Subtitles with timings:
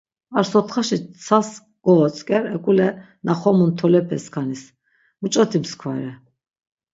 [0.37, 1.49] Ar sotxaşi tsas
[1.83, 2.87] kovotzk̆er, ek̆ule
[3.25, 4.63] na xomun tolepe skanis,
[5.19, 6.11] muç̌oti mskva re.